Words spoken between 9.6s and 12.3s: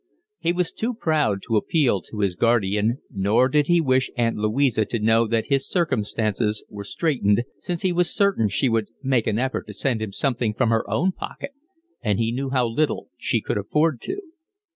to send him something from her own pocket, and